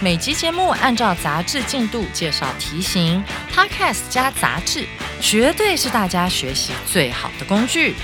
[0.00, 3.22] 每集节目按照杂志进度介绍题型
[3.54, 4.86] ，Podcast 加杂志，
[5.20, 7.94] 绝对是大家学习最好的工具。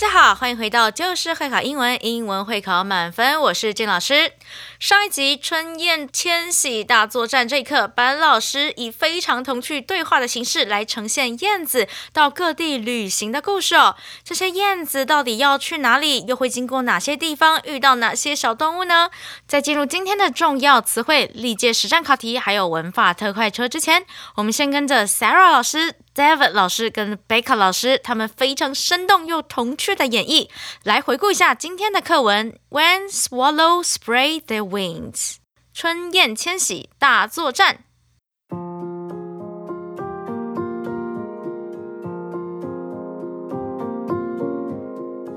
[0.00, 4.32] 大家好，欢迎回到就是会考英文，英文会考满分，我是金老师。
[4.78, 13.94] 上一集春燕迁徙大作战这一课，班老师以非常童趣对话的形式来呈现燕子到各地旅行的故事哦。
[14.24, 16.24] 这些燕子到底要去哪里？
[16.24, 17.60] 又会经过哪些地方？
[17.64, 19.10] 遇到哪些小动物呢？
[19.46, 25.96] 在进入今天的重要词汇、历届实战考题还有文法特快车之前，我们先跟着 Sarah 老师。
[26.15, 30.49] David 老师跟 Becca 老师，他们非常生动又童趣的演绎，
[30.83, 32.57] 来回顾一下今天的课文。
[32.69, 35.35] When swallows spread their wings，
[35.73, 37.79] 春燕迁徙大作战。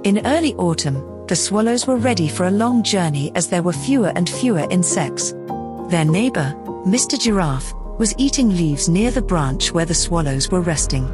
[0.04, 4.10] In early autumn, the swallows were ready for a long journey as there were fewer
[4.14, 5.32] and fewer insects.
[5.90, 6.54] Their neighbor,
[6.86, 7.18] Mr.
[7.18, 11.05] Giraffe, was eating leaves near the branch where the swallows were resting.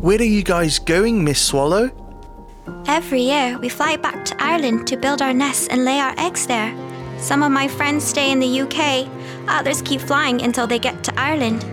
[0.00, 1.90] Where are you guys going, Miss Swallow?
[2.88, 6.46] Every year, we fly back to Ireland to build our nests and lay our eggs
[6.48, 6.74] there.
[7.18, 9.08] Some of my friends stay in the UK,
[9.46, 11.64] others keep flying until they get to Ireland.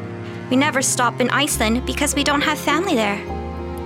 [0.52, 3.20] We never stop in Iceland because we don't have family there.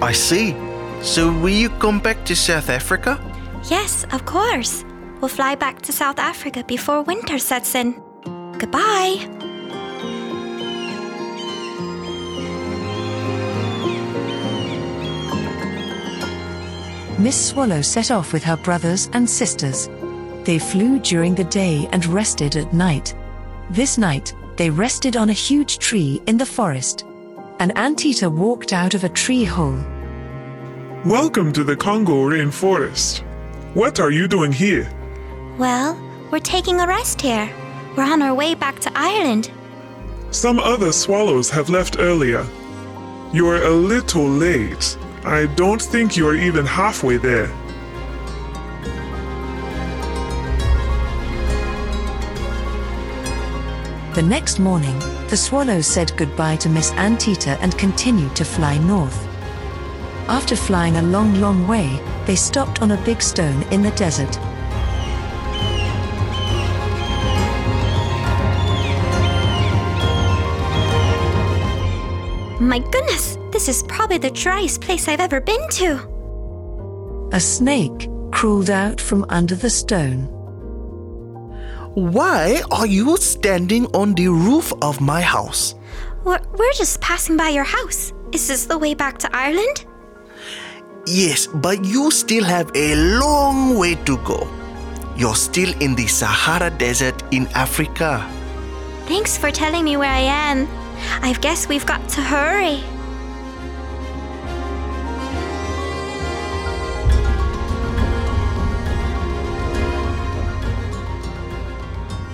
[0.01, 0.56] I see.
[1.01, 3.18] So will you come back to South Africa?
[3.66, 4.84] Yes, of course.
[5.22, 7.94] We'll fly back to South Africa before winter sets in.
[8.57, 9.29] Goodbye.
[17.19, 19.88] Miss Swallow set off with her brothers and sisters.
[20.44, 23.16] They flew during the day and rested at night.
[23.69, 27.06] This night, they rested on a huge tree in the forest.
[27.59, 29.80] An anteater walked out of a tree hole.
[31.06, 33.24] Welcome to the Congo rainforest.
[33.73, 34.88] What are you doing here?
[35.57, 35.97] Well,
[36.29, 37.50] we're taking a rest here.
[37.97, 39.50] We're on our way back to Ireland.
[40.29, 42.45] Some other swallows have left earlier.
[43.31, 44.95] You're a little late.
[45.25, 47.47] I don't think you're even halfway there.
[54.13, 59.28] The next morning, the swallows said goodbye to Miss Anteater and continued to fly north.
[60.28, 64.39] After flying a long, long way, they stopped on a big stone in the desert.
[72.62, 77.29] My goodness, this is probably the driest place I've ever been to.
[77.33, 80.29] A snake crawled out from under the stone.
[81.94, 85.75] Why are you standing on the roof of my house?
[86.23, 88.13] We're, we're just passing by your house.
[88.31, 89.85] Is this the way back to Ireland?
[91.06, 94.47] Yes, but you still have a long way to go.
[95.18, 98.24] You're still in the Sahara Desert in Africa.
[99.06, 100.68] Thanks for telling me where I am.
[101.22, 102.81] I guess we've got to hurry.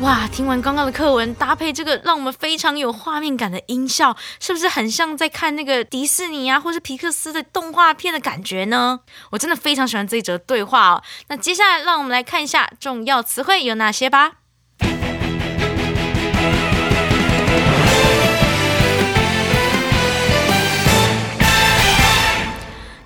[0.02, 0.26] 哇！
[0.30, 9.02] 听完刚刚的课文，搭配这个让我们非常有画面感的音效，是不是很像在看那个迪士尼啊，或是皮克斯的动画片的感觉呢？
[9.32, 11.04] 我真的非常喜欢这一则对话哦。
[11.28, 14.36] 那接下来，让我们来看一下重要词汇有哪些吧。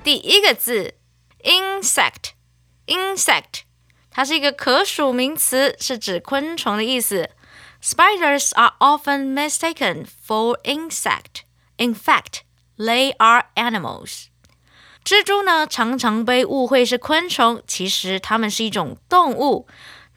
[0.03, 0.93] 第一个字
[1.43, 3.62] ，insect，insect。
[4.13, 7.31] 它是一个可数名词，是指昆虫的意思。
[7.81, 11.41] Spiders are often mistaken for insect.
[11.77, 12.41] In fact,
[12.77, 14.27] they are animals.
[15.03, 19.67] 蜘蛛呢，常常被误会是昆虫，其实它们是一种动物。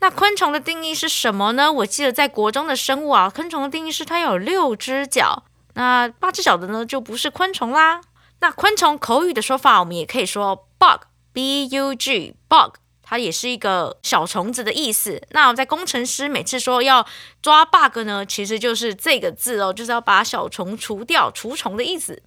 [0.01, 1.73] 那昆虫的定义是什么呢？
[1.73, 8.03] 我记得在国中的生物啊，昆虫的定义是它有六只脚，那八只脚的呢就不是昆虫啦。
[8.41, 12.77] 那昆虫口语的说法，我们也可以说 bug，b u g，bug。
[13.09, 15.23] 它也是一个小虫子的意思。
[15.31, 17.07] 那我们在工程师每次说要
[17.41, 22.21] 抓 bug 呢，其实就是这个字哦，就是要把小虫除掉，除虫的意思。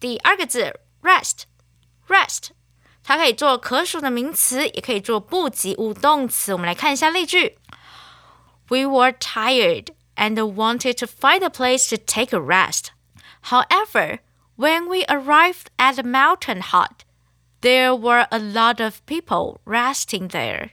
[0.00, 2.48] 第二个字 rest，rest，
[3.04, 6.52] 它可以做可数的名词，也可以做不及物动词。
[6.52, 7.58] 我们来看一下例句
[8.66, 12.86] ：We were tired and wanted to find a place to take a rest.
[13.44, 14.18] However,
[14.56, 17.04] when we arrived at the mountain hut,
[17.62, 20.70] there were a lot of people resting there.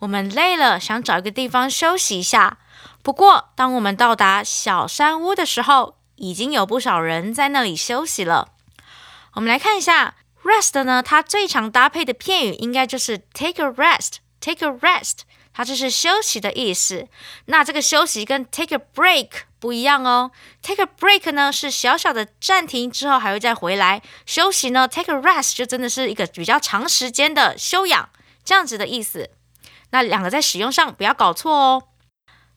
[0.00, 2.58] 我们累了，想找一个地方休息一下。
[3.02, 8.48] 不过，当我们到达小山屋的时候，已经有不少人在那里休息了。
[9.34, 15.20] 我们来看一下 rest 呢，它最常搭配的片语应该就是 take a rest，take a rest，
[15.54, 17.08] 它就是休息的意思。
[17.46, 19.30] 那这个休息跟 take a break
[19.60, 20.32] 不一样哦。
[20.60, 24.88] take a break 呢是小小的暂停之后还会再回来休息呢。
[24.88, 28.10] take a rest 就真的是一个比较长时间的休养
[28.44, 29.30] 这样子的意思。
[29.90, 31.84] 那两个在使用上不要搞错哦。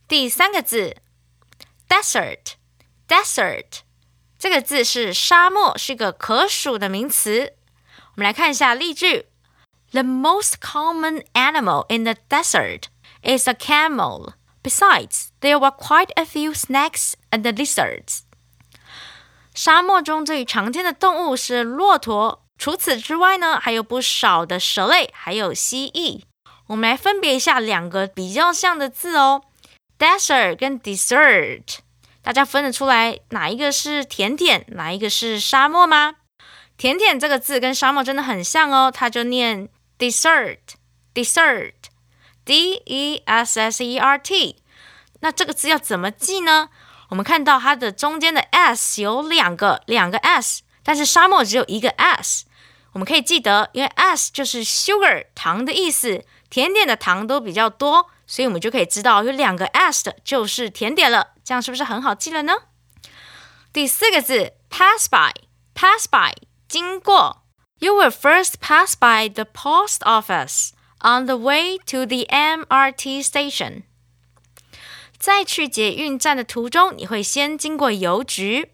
[0.08, 0.98] 第三个字
[1.88, 3.82] ，desert，desert。
[4.40, 7.54] 这个字是沙漠，是一个可数的名词。
[7.96, 9.28] 我们来看一下例句
[9.93, 12.85] ：The most common animal in the desert
[13.23, 14.35] is a camel.
[14.63, 18.21] Besides, there were quite a few snakes and lizards.
[19.55, 22.45] 沙漠中最常见的动物是骆驼。
[22.59, 26.23] 除此之外呢，还有不少的蛇类，还有蜥蜴。
[26.69, 29.43] 我们来分别一下两个比较像的字哦：
[29.99, 31.79] desert 跟 desert。
[32.23, 36.15] 大家分得出来哪一个是甜点，哪一个是沙漠吗？
[36.77, 44.62] 甜点这个字跟沙漠真的很像哦，它就念 dessert，dessert，d e s s e r t。
[45.22, 46.70] 那这个字要怎么记呢？
[47.10, 52.46] 我们看到它的中间的 s 有两个，两个 s，但是沙漠只有一个 s。
[52.94, 58.10] 我们可以记得，因为 s 就是 sugar 糖的意思，甜点的糖都比较多。
[58.26, 62.54] 所以我们就可以知道有两个 s 的就是甜点了，这样是不是很好记了呢？
[63.72, 66.34] 第四个字 pass by，pass by
[66.68, 67.44] 经过。
[67.79, 70.71] You will first pass by the post office
[71.01, 73.83] on the way to the MRT station。
[75.19, 78.73] 在去捷运站的途中，你会先经过邮局。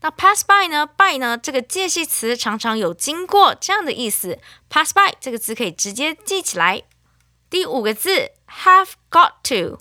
[0.00, 0.86] 那 pass by 呢？
[0.86, 1.36] by 呢？
[1.36, 4.38] 这个介系词常常有经过这样的意思。
[4.70, 6.82] pass by 这个字可以直接记起来。
[7.50, 8.32] 第五个字
[8.64, 9.78] have got to，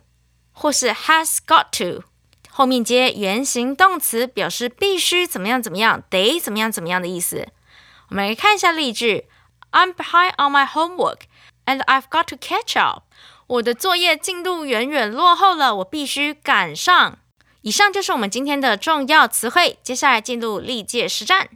[0.54, 2.04] 或是 has got to，
[2.50, 7.50] 后面接原形动词，表示必须怎么样怎么样，得怎么样怎么样的意思。
[8.13, 9.25] 我们来看一下例句
[9.71, 11.21] ：I'm behind on my homework
[11.65, 13.05] and I've got to catch up。
[13.47, 17.21] 我的作业进度远远落后了，我必须赶上。
[17.63, 21.49] 以上就是我们今天的重要词汇，接下来进入历届实战。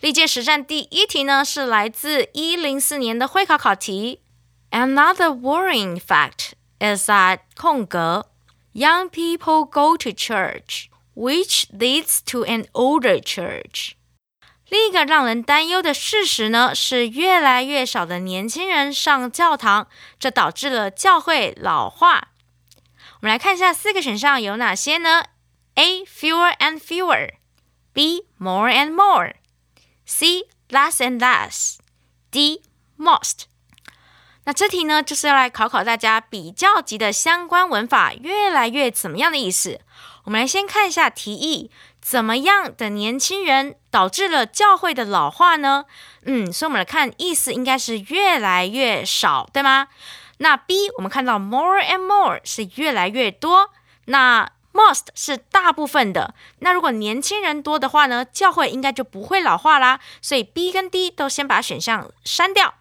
[0.00, 4.20] 历届实战第一题呢，是来自一零四年的会考考题。
[4.72, 8.31] Another worrying fact is that 空格
[8.73, 13.93] young people go to church, which leads to an older church。
[14.69, 19.87] 另一个让人担忧的事实呢，是越来越少的年轻人上教堂，
[20.19, 22.29] 这导致了教会老化。
[23.13, 25.23] 我们来看一下四个选项有哪些呢？
[25.75, 31.77] A fewer and fewer，B more and more。C less and less,
[32.29, 32.61] D
[32.97, 33.45] most。
[34.44, 39.80] 那这题呢，就是要来考考大家比较级的相关文法，越来越怎么样的意思？
[40.24, 41.70] 我们来先看一下题意，
[42.00, 45.84] 怎么样的年轻人导致了教会的老化呢？
[46.24, 49.88] 嗯，所以我们来看意思，应该是越来越少，对吗？
[50.38, 53.70] 那 B 我们看到 more and more 是越来越多，
[54.06, 60.00] 那 Most 是大部分的，那如果年轻人多的话呢，教会应该就不会老化啦。
[60.22, 62.74] 所以 B 跟 D 都先把选项删掉。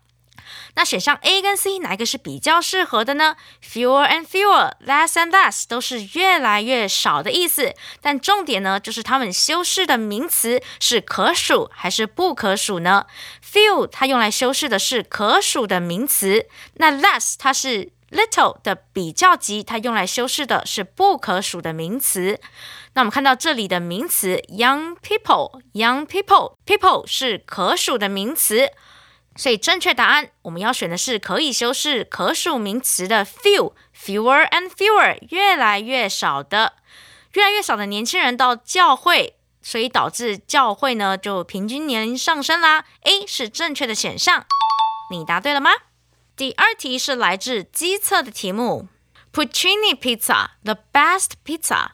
[0.76, 7.74] 那选项 A 跟 C 哪一个是比较适合的呢？Fewer and fewer, less and less 都是越来越少的意思。
[8.02, 13.06] 但重点呢，就是它们修饰的名词是可数还是不可数呢
[13.44, 17.92] ？Few 它用来修饰的是可数的名词，那 less 它是。
[18.12, 22.42] Little 的比较级，它用来修饰的是不可数的名词。
[22.94, 28.70] 那我们看到这里的名词 young people，young people，people 是可数的名词，
[29.36, 36.74] 所以正确答案我们要选的是可以修饰可数名词的 few，fewer and fewer，越来越少的，
[37.34, 42.86] 越来越少的年轻人到教会，所以导致教会呢就平均年龄上升啦。
[43.04, 44.46] A 是正确的选项，
[45.10, 45.72] 你答对了吗？
[46.36, 48.88] 第二题是来自机测的题目。
[49.32, 51.92] Puccini pizza, the best pizza.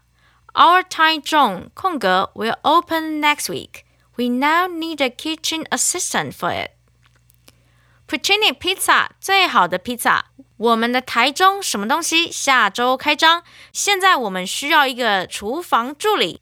[0.53, 3.83] Our Taichung 空格 will open next week.
[4.15, 6.76] We now need a kitchen assistant for it.
[8.07, 10.21] Puccini Pizza 最好的 Pizza，，
[10.55, 13.43] 我们的台中什么东西下周开张？
[13.73, 16.41] 现在我们需要一个厨房助理。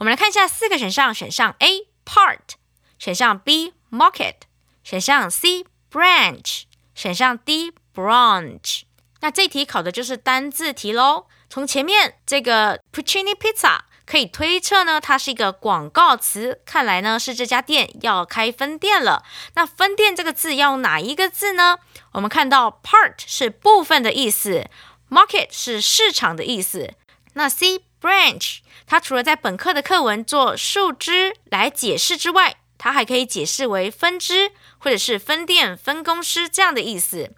[0.00, 2.56] 我们来看一下四个选项：选项 A part，
[2.98, 4.34] 选项 B market，
[4.82, 6.64] 选项 C branch，
[6.96, 8.82] 选项 D branch。
[9.20, 11.26] 那这题考的就是单字题喽。
[11.48, 13.78] 从前面这个 Puccini Pizza。
[14.06, 16.60] 可以推测呢，它是一个广告词。
[16.66, 19.24] 看来呢，是这家店要开分店了。
[19.54, 21.78] 那分店这个字要哪一个字呢？
[22.12, 24.68] 我们看到 part 是部分的意思
[25.10, 26.92] ，market 是市场的意思。
[27.32, 37.34] 那 C branch 它除了在本课的课文做树枝来解释之外，它还可以解释为分支或者是分店、分公司这样的意思。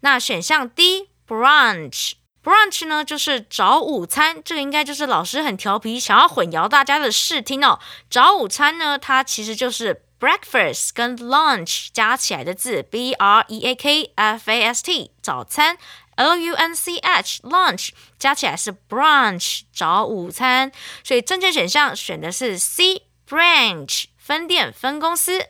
[0.00, 2.12] 那选项 D branch。
[2.46, 7.80] Brunch 呢，就是早午餐，这个应该就是老师很调皮，想要混淆大家的视听哦。
[8.08, 15.76] 早午餐呢，它其实就是 breakfast 跟 lunch 加起来的字，b r e a k f a s t 早餐
[16.14, 20.70] ，l u n c h lunch 加起来是 brunch 早午餐，
[21.02, 25.46] 所以正确选项选的是 C branch 分店分公司。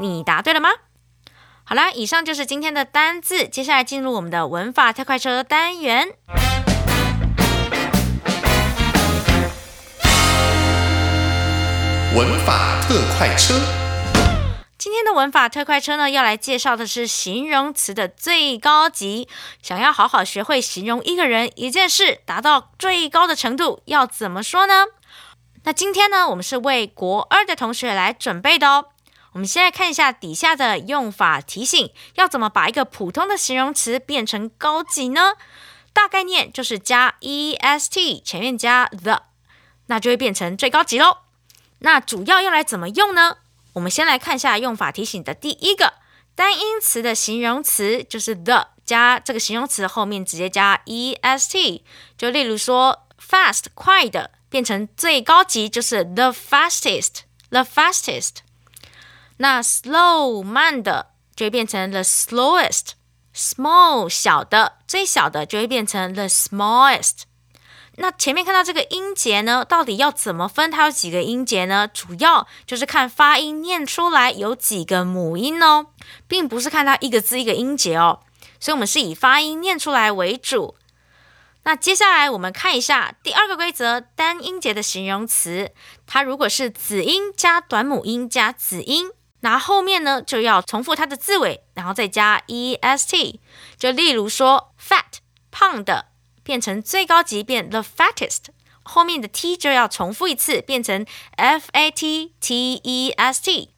[0.00, 0.70] 你答对了吗？
[1.72, 6.06] 好啦，以上就是今天的单字，接下来进入我们的文法特快车单元。
[12.14, 13.58] 文法特快车，
[14.76, 19.26] 今天的文法特快车呢，要来介绍的是形容词的最高级。
[19.62, 24.84] 想要好好学会形容一个人、一件事，达到最高的程度，要怎么说呢？
[25.64, 28.88] 那今天呢，我们是为国二的同学来准备的哦。
[29.32, 35.32] 我们先来看一下底下的用法提醒，要怎么把一个普通的形容词变成高级呢？
[35.94, 39.22] 大概念就是加 e s t 前面加 the，
[39.86, 41.18] 那就会变成最高级喽。
[41.78, 43.38] 那主要用来怎么用呢？
[43.72, 45.94] 我们先来看一下用法提醒的第一个
[46.34, 51.84] 单音词的形容词，就是 the 加这个形容词后面直接加 e s t，
[52.18, 58.40] 就例如说 fast 快的变成最高级就是 the fastest，the fastest。
[59.42, 67.22] 那 slow 慢的就会变成 the slowest，small 小的最小的就会变成 the smallest。
[67.96, 70.70] 那前面看到这个音节呢，到底要怎么分？
[70.70, 71.88] 它有几个音节呢？
[71.88, 75.86] 主要就是看发音念出来有几个母音哦，
[76.28, 78.20] 并不是看它一个字一个音节哦。
[78.60, 80.76] 所以我们是以发音念出来为主。
[81.64, 85.72] 那接下来我们看一下第二个规则：单音节的形容词，
[86.06, 89.10] 它如果是子音加短母音加子音。
[89.44, 93.40] 那后面呢就要重复它的字尾，然后再加 e s t。
[93.76, 95.18] 就例如说，fat
[95.50, 96.06] 胖的
[96.44, 98.46] 变成最高级变 the fattest，
[98.84, 101.04] 后面的 t 就要重复一次，变成
[101.36, 103.74] f a t t e s t。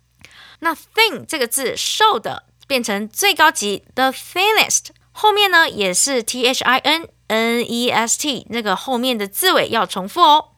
[0.60, 10.50] 那 thin 这个字瘦的变成最高级 the thinnest，后面呢也是 t h i n n e s t，那个后面的字尾要重复哦。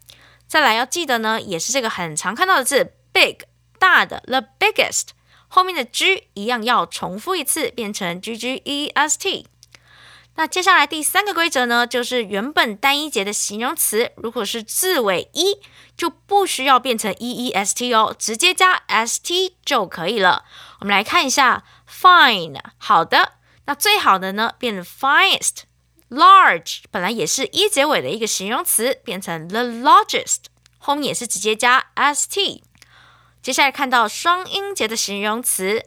[0.48, 3.38] 再来要记得呢，也是这个很常看到的字 big。
[3.78, 5.08] 大的 the biggest
[5.48, 9.46] 后面的 g 一样要重复一次，变成 g g e s t。
[10.34, 15.58] 那接下来第三个规则呢，就是原本单一节的形容词，如果是字尾一，
[15.96, 20.44] 就不需要变成 e e s t 哦，直接加 s t 就可以了。
[20.80, 23.32] 我们来看一下 fine 好的，
[23.64, 25.62] 那最好的呢变成 finest。
[26.10, 30.44] large 本来也是一结尾的一个形容词，变成 the largest，
[30.78, 32.62] 后面也是直接加 s t。
[33.46, 35.84] 接下来看到双音节的形容词，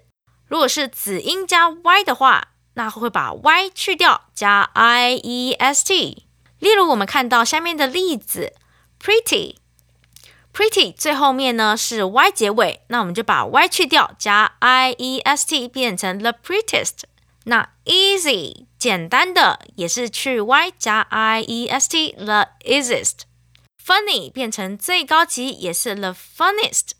[0.47, 6.25] 如果是子音加 y 的话，那会把 y 去掉，加 i e s t。
[6.59, 8.53] 例如我们看到下面的例子
[8.97, 16.99] ，pretty，pretty 最后面呢是 y 结尾，那我们就把 y 去掉，加 i e s t 变成 the prettiest。
[17.43, 23.23] 那 easy 简单的也是去 y 加 i e s t，the easiest。
[23.85, 26.91] funny 变成最高级也是 the funniest。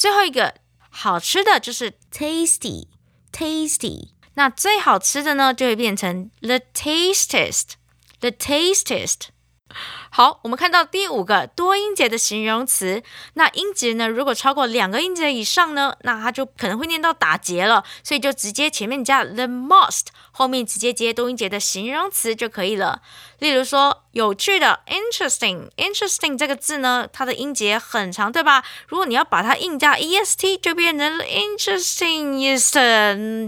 [0.00, 0.54] 最后一个
[0.88, 4.08] 好吃的就是 tasty，tasty。
[4.32, 9.24] 那最好吃的呢，就会变成 the tastiest，the tastiest。
[10.10, 13.02] 好，我们看到第五个多音节的形容词，
[13.34, 23.02] 那音节呢，如果超过两个音节以上呢，那它就可能会念到打结了，所以就直接前面加 the most，后面直接接多音节的形容词就可以了。
[23.38, 28.64] 例如说，有趣的 interesting，interesting 这个字呢，它的音节很长，对吧？
[28.88, 32.40] 如果你要把它硬加 e s t，就变成 interesting，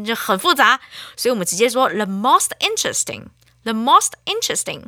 [0.05, 0.81] 就很复杂，
[1.17, 4.85] 所以我们直接说 the most interesting，the most interesting。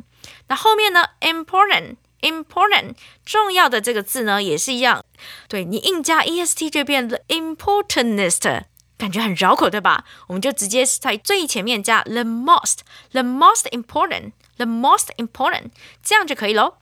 [0.47, 5.03] 那后面呢？important important 重要的这个字呢，也是一样，
[5.47, 8.63] 对你硬加 est 就变 the importantest，
[8.97, 10.05] 感觉很绕口，对吧？
[10.27, 15.71] 我们就直接在最前面加 the most，the most important，the most important，
[16.03, 16.77] 这样就可以喽。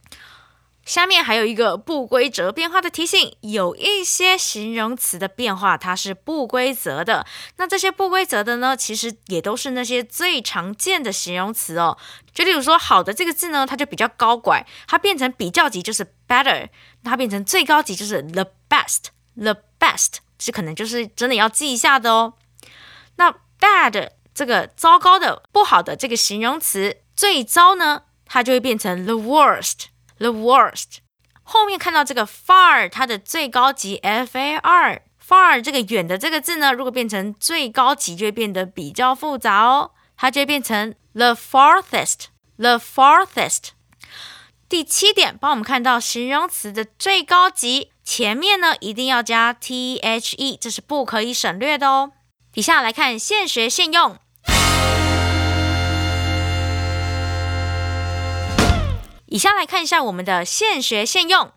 [0.85, 7.25] 下面还有一个不规则变化的提醒，有一些形容词的变化它是不规则的。
[7.55, 11.97] 那这些不规则的呢，其实也都是那些最常见的形容词哦。
[12.33, 16.67] 就例如说，好的这个字呢，它就比较高拐，它变成比较级就是 better，
[17.03, 22.33] 它变成最高级就是 the best，the best 这可能就是真的要记一下的哦。
[23.15, 29.92] 那 bad 这个糟糕的、不好的这个形容词，最糟呢，它就会变成 the worst。
[30.17, 30.97] The worst，
[31.43, 43.69] 后面看到这个 far，它的最高级 f a r，far 这个远的这个字呢，如果变成最高级，就会变得比较复杂哦，它就会变成 the farthest，the farthest。
[44.69, 52.13] 第七点，帮我们看到形容词的最高级前面呢，一定要加 t h e，这是不可以省略的哦。
[52.51, 54.17] 底下来看现学现用。
[59.33, 61.51] 以下来看一下我们的现学现用。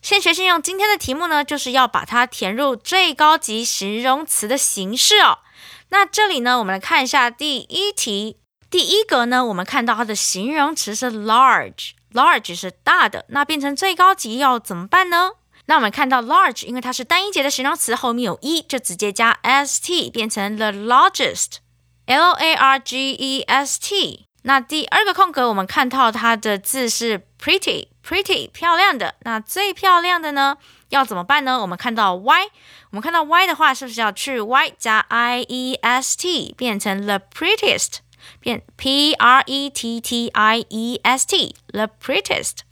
[0.00, 5.40] 现学现用，今天的题目呢，就是要把它填入最高级形容词的形式哦。
[5.88, 8.36] 那这里呢，我们来看一下第一题，
[8.70, 15.32] 第一格呢，我们看到它的形容词是 large，large 是大的，那变成最高级要怎么办呢？
[15.66, 24.26] 那我们看到 large，因为它是单音节的形容词，后面有一，就直接加 st 变成 the largest，l a r g e s t。
[24.42, 29.14] 那第二个空格，我们看到它的字是 pretty，pretty 漂亮的。
[29.20, 30.56] 那最漂亮的呢，
[30.88, 31.60] 要怎么办呢？
[31.60, 32.46] 我们看到 y，
[32.90, 37.98] 我们看到 y 的话，是不是要去 y 加 i e s t，变成 the prettiest，
[38.40, 42.62] 变 p r e t t i e s t，the prettiest。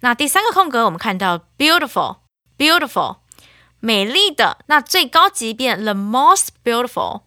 [0.00, 3.16] 那第三个空格，我们看到 beautiful，beautiful
[3.80, 4.58] 美丽的。
[4.66, 7.22] 那最高级变 the most beautiful。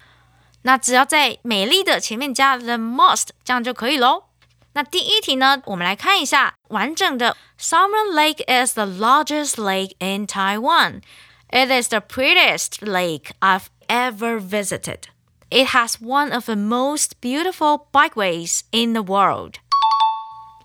[0.64, 4.24] 那只要在美丽的前面加 the most，这样就可以喽。
[4.74, 7.38] 那第一题呢，我们来看一下完整的。
[7.60, 11.02] Summer Lake is the largest lake in Taiwan.
[11.50, 15.04] It is the prettiest lake I've ever visited.
[15.50, 19.58] It has one of the most beautiful bikeways in the world.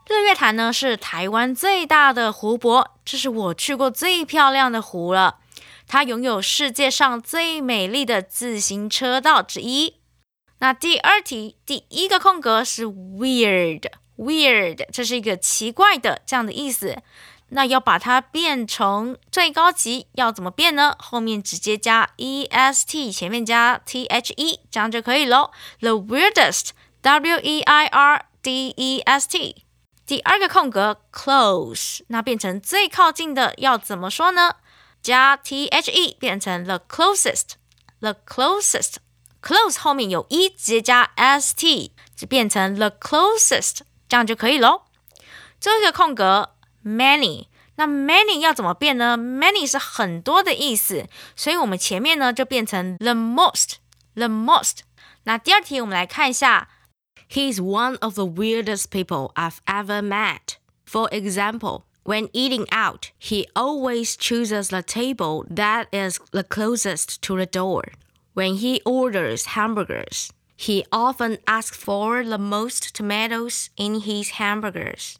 [0.06, 5.36] 日月潭呢是台湾最大的湖泊，这是我去过最漂亮的湖了。
[5.88, 9.96] 它拥有世界上最美丽的自行车道之一。
[10.60, 16.98] 那第二题第一个空格是 weird，weird，这是一个奇怪的这样的意思。
[17.50, 20.94] 那要把它变成最高级，要怎么变呢？
[20.98, 25.50] 后面直接加 e s t，前面加 t h e，这样就可以喽。
[25.80, 29.64] The weirdest，w e i r d e s t。
[30.04, 34.56] 第二个空格 close，那变成最靠近的要怎么说呢？
[35.07, 44.83] 加 t h e 变成 the closest，the closest。close 后面有一，直接加 s t 就变成 the closest，这样就可以喽。
[45.59, 49.17] 最后一个空格 many，那 many 要怎么变呢？
[49.17, 54.79] many 是很多的意思，所以我们前面呢就变成 the most，the most。
[55.23, 56.69] 那第二题我们来看一下，
[57.29, 60.57] He's one of the weirdest people I've ever met.
[60.85, 61.83] For example.
[62.07, 67.93] When eating out, he always chooses the table that is the closest to the door.
[68.33, 75.15] When he orders hamburgers, he often asks for the most tomatoes in his hamburgers.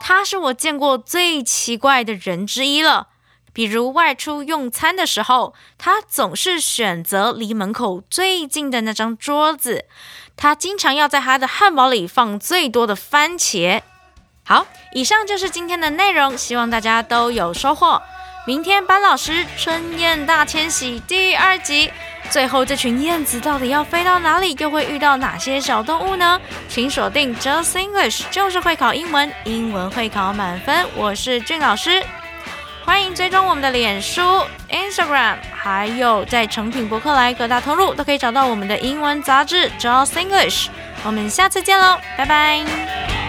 [0.00, 3.08] 他是我见过最奇怪的人之一了。
[3.52, 9.86] 比如外出用餐的时候，他总是选择离门口最近的那张桌子。
[10.36, 13.82] 他经常要在他的汉堡里放最多的番茄。
[14.47, 17.99] 好，以上就是今天的内容，希望大家都有收获。
[18.45, 21.91] 明天班老师春燕大迁徙第二集，
[22.29, 26.39] 最后这群燕子到底要飞到哪里，又会遇到哪些小动物呢？
[26.69, 30.85] 请锁定 Just English，就是会考英文，英文会考满分。
[30.95, 32.05] 我是俊老师，
[32.85, 34.21] 欢迎追踪我们的脸书、
[34.69, 40.67] Instagram，还有在成品博客来各大通路都可以找到我们的英文杂志 Just English。
[41.03, 43.24] 我们下次见喽，拜拜。